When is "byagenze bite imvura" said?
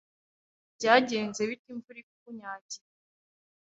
0.77-1.97